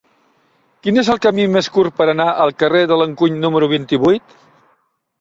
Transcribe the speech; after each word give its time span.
Quin 0.87 0.97
és 1.01 1.11
el 1.15 1.21
camí 1.25 1.45
més 1.57 1.69
curt 1.77 1.95
per 2.01 2.09
anar 2.15 2.27
al 2.47 2.57
carrer 2.65 2.83
de 2.93 3.01
l'Encuny 3.03 3.41
número 3.47 3.73
vint-i-vuit? 3.79 4.39